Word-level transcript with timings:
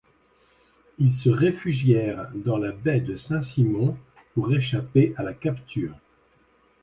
Ils 0.97 1.13
se 1.13 1.29
réfugièrent 1.29 2.31
dans 2.33 2.57
la 2.57 2.71
baie 2.71 3.01
de 3.01 3.17
Saint-Simon 3.17 3.95
pour 4.33 4.51
échapper 4.51 5.13
à 5.15 5.21
la 5.21 5.35
capture. 5.35 5.95